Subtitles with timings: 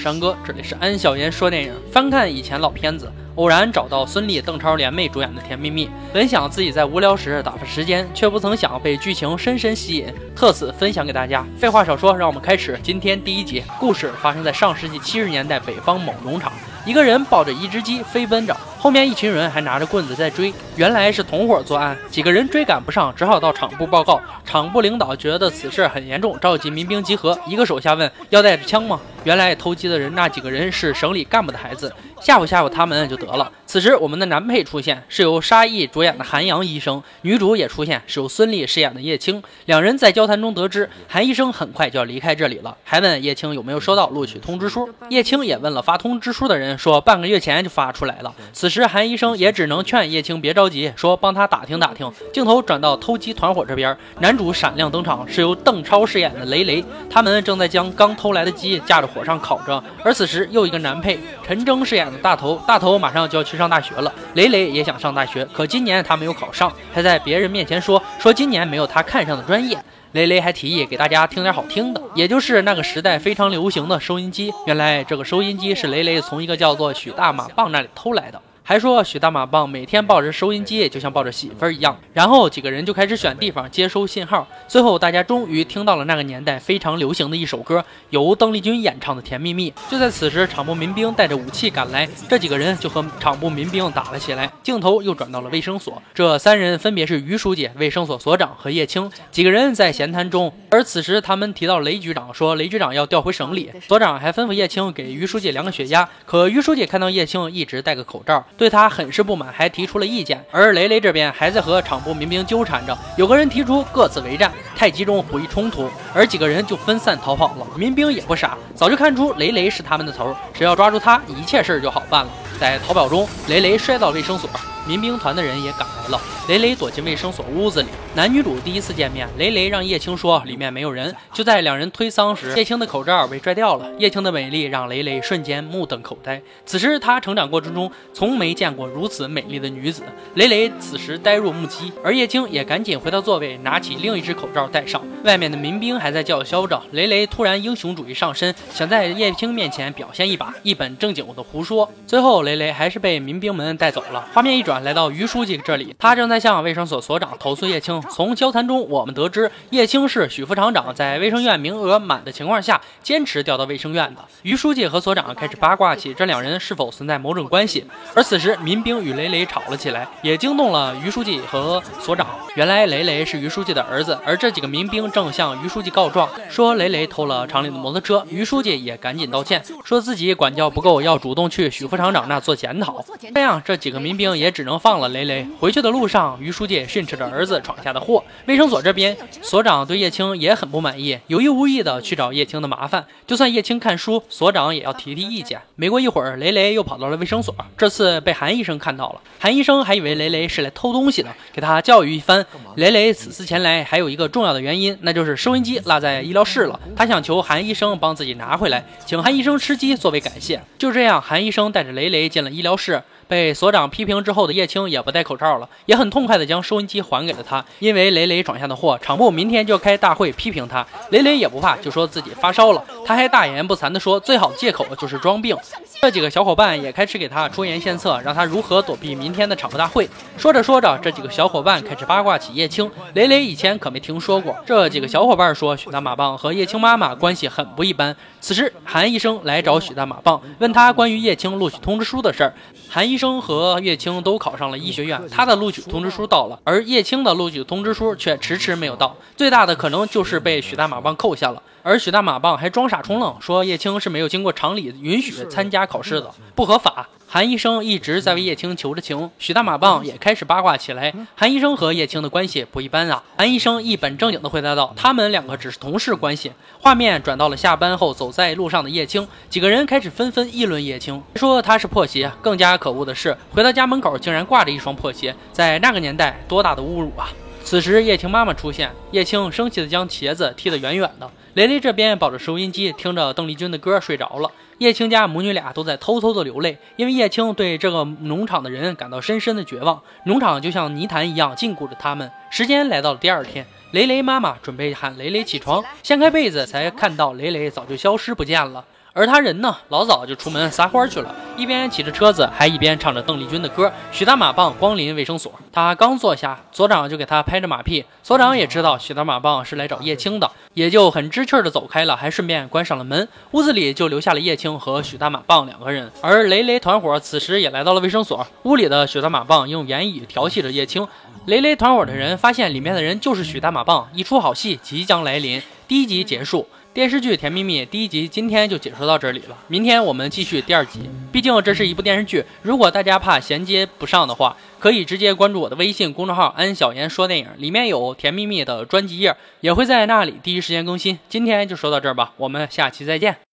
[0.00, 1.74] 山哥，这里是安小言说电影。
[1.92, 11.44] 翻看以前老片子，偶然找到孙俪、邓超联袂主演的《甜蜜蜜》，本想自己在无聊时打发时间，却不曾想被剧情深深吸引，特此分享给大家。
[11.58, 13.62] 废话少说，让我们开始今天第一集。
[13.78, 16.50] 故事发生在上世纪七十年代北方某农场，
[16.86, 21.94] 一个人抱着一只鸡飞奔着，后面一群人还拿着棍子在追，原来是同伙作案。
[22.08, 24.18] 几个人追赶不上，只好到厂部报告。
[24.46, 27.38] 厂部领导觉得此事很严重，召集民兵集合。
[27.46, 33.52] 一个手下问：“要带着枪吗？”原来偷鸡的人那几个人是省里干部的孩子，吓唬吓唬他们就得了。
[33.66, 39.42] 此时我们的男配出现，是由沙溢主演的韩阳医生；女主也出现，是由孙俪饰演的叶青。
[39.66, 44.88] 两人在交谈中得知，韩医生很快就要离开这里了，还问叶青有没有收到录取通知书。
[45.10, 48.34] 叶青也问了发通知书的人，说半个月前就发出来了。
[48.54, 52.10] 此时韩医生也只能劝叶青别着急，说帮他打听打听。
[52.32, 56.82] 镜头转到偷鸡团伙这边，男主闪亮登场，是由邓超饰演的雷雷。
[57.10, 59.09] 他们正在将刚偷来的鸡架着。
[59.14, 64.12] 火上烤着，而此时又一个男配陈征饰演的大头，大头马上就要去上大学了。
[64.34, 69.78] 雷雷也想上大学，可今年他没有考上，还在别人面前说说今年没有他看上的专业。
[70.12, 74.52] 雷雷还提议给大家听点好听的，也就是那个时代非常流行的收音机。
[74.66, 78.40] 原来这个收音机是雷雷从一个叫做许大马棒那里偷来的。
[78.70, 81.98] 还说许大马棒每天抱着收音机，就像抱着媳妇儿一样。
[82.12, 84.46] 然后几个人就开始选地方接收信号。
[84.68, 89.72] 最后大家终于听到了那个年代非常流行的一首歌，由邓丽君演唱的《甜蜜蜜》。
[89.90, 94.48] 就在此时，厂部民兵带着武器赶来，这几个人就和厂部民兵打了起来。
[94.62, 99.10] 镜头又转到了卫生所，这三人分别是于书记、卫生所所长和叶青。
[99.32, 103.72] 几个人在闲谈中，而此时他们提到雷局长，说雷局长要调回省里。
[103.88, 106.08] 所长还吩咐叶青给于书记量个血压。
[106.24, 108.46] 可于书记看到叶青一直戴个口罩。
[108.60, 110.44] 对他很是不满，还提出了意见。
[110.50, 117.66] 而雷雷这边还在和厂部民兵纠缠着，有个人提出各自为战，太集中不易冲突，而几个人就分散逃跑了。
[117.74, 122.30] 民兵也不傻，早就看出雷雷是他们的头，只要抓住他，一切事儿就好办了。
[122.60, 124.46] 在逃跑中，雷雷摔到卫生所。
[124.86, 127.88] 民兵团的人也赶来了，雷雷躲进卫生所屋子里。
[128.14, 131.14] 男女主第一次见面，雷雷让叶青说里面没有人。
[131.32, 133.88] 就在两人推搡时，叶青的口罩被拽掉了。
[133.98, 136.40] 叶青的美丽让雷雷瞬间目瞪口呆。
[136.66, 140.02] 此时他成长过程中从没见过如此美丽的女子，
[140.34, 141.92] 雷雷此时呆若木鸡。
[142.02, 145.00] 而叶青也赶紧回到座位，拿起另一只口罩戴上。
[145.22, 151.88] 外面的民兵还在叫嚣着，雷雷突然英雄主义上身，想在叶青面前表现一把，一本正经的胡说。
[152.06, 154.26] 最后雷雷还是被民兵们带走了。
[154.32, 154.69] 画面一转。
[154.70, 158.00] 转来到于书记这里，他正在向卫生所所长投诉叶青。
[158.02, 164.24] 从交谈中，我们得知叶青是许副厂长在卫生院名额满的情况下，坚持调到卫生院的。
[164.42, 167.84] 于书记和所长开始八卦起这两人是否存在某种关系。
[168.14, 172.28] 而此时，民兵与雷雷吵了起来，也惊动了于书记和所长。
[172.54, 178.24] 原来雷雷是于书记的儿子，而这几个民兵正向于书记告状，说雷雷偷了厂里的摩托车。
[178.30, 183.04] 于书记也赶紧道歉，说自己管教不够，要主动去许副厂长那做检讨。
[183.34, 184.70] 这样，这几个民兵也只只。
[184.70, 185.44] 能放了雷雷。
[185.58, 188.22] 回去的路上，于书记训斥着儿子闯下的祸。
[188.46, 193.04] 卫生所这边，所长对叶青也很不满意，有意无意的去找叶青的麻烦。
[193.26, 195.60] 就算叶青看书，所长也要提提意见。
[195.74, 199.20] 没过一会儿，雷雷又跑到了卫生所，这次被韩医生看到了。
[199.40, 202.46] 韩医生还以为雷雷是来偷东西的，给他教育一番。
[202.76, 210.62] 雷雷此次前来还有一个重要的原因，那就是收音机落在医疗室了，他想求韩医生帮自己拿回来，请韩医生吃鸡作为感谢。
[210.78, 213.02] 就这样，韩医生带着雷雷进了医疗室。
[213.30, 217.64] 被所长批评之后的叶青也不戴口罩了，也很痛快的将收音机还给了他。
[217.78, 220.84] 因为雷雷闯下的祸，厂部明天就要开大会批评他。
[221.10, 222.84] 雷雷也不怕，就说自己发烧了。
[223.06, 225.56] 他还大言不惭地说，最好的借口就是装病。
[226.02, 230.08] 这几个小伙伴也开始给他出言献策，让他如何躲避明天的厂部大会。
[230.36, 232.90] 说着说着，这几个小伙伴开始八卦起叶青。
[233.14, 234.56] 雷雷以前可没听说过。
[234.66, 238.16] 这几个小伙伴说，许大马棒和叶青妈妈关系很不一般。
[238.40, 242.52] 此时，韩医生来找许大马棒，问他关于叶青录取通知书的事儿。
[242.88, 249.14] 韩医生和叶青都考上了医学院，他的录取通知书到了，而叶青的录取通知书却迟迟没有到。
[249.36, 251.62] 最大的可能就是被许大马棒扣下了。
[251.82, 257.08] 而许大马棒还装傻充愣，说叶青是没有经过厂里允许参加考试的，不合法。
[257.32, 261.14] 韩医生一直在为叶青求着情，许大马棒也开始八卦起来。
[261.36, 263.22] 韩医生和叶青的关系不一般啊！
[263.38, 266.50] 韩医生一本正经地回答道：“他们两个只是同事关系。”
[266.82, 272.28] 画面转到了下班后走在路上的叶青，几个人开始纷纷议论叶青，说他是破鞋。
[272.42, 277.30] 更加可恶的是，回到家门口竟然挂着一双破鞋，在那个年代，多大的侮辱啊！
[277.62, 281.30] 此时，叶青妈妈出现，叶青生气地将鞋子踢得远远的。
[281.54, 284.50] 雷雷这边抱着收音机，听着邓丽君的歌睡着了。
[284.80, 290.00] 叶青家母女俩都在偷偷的流泪，因为叶青对这个农场的人感到深深的绝望。
[290.24, 292.32] 农场就像泥潭一样禁锢着他们。
[292.50, 298.82] 时间来到了第二天，雷雷妈妈准备喊雷雷起床，掀开被子才看到雷雷早就消失不见了。
[299.12, 303.92] 而他人呢，老早就出门撒欢去了，一边骑着车子，还一边唱着邓丽君的歌。
[304.12, 308.04] 许大马棒光临卫生所，他刚坐下，所长就给他拍着马屁。
[308.22, 313.26] 所长也知道许大马棒是来找叶青的，也就很知趣的走开了，还顺便关上了门。
[313.50, 318.46] 屋子里就留下了叶青和许大马棒两个人，而雷雷团伙此时也来到了卫生所。
[318.62, 321.06] 屋里的许大马棒用言语调戏着叶青。
[321.46, 325.60] 雷雷团伙的人发现里面的人就是许大马棒，一出好戏即将来临。
[325.88, 326.68] 第一集结束。
[326.92, 331.08] 电视剧《甜蜜蜜》第一集今天就解说到这里了，明天我们继续第二集。
[331.30, 341.16] 毕竟这是一部电视剧，如果大家怕衔接不上的话，可以直接关注我的微信公众号“安小言说电影”，里面有《甜蜜蜜》的专辑页，也会在那里第一时间更新。
[341.28, 343.40] 今天就说到这儿吧，我们下期再见。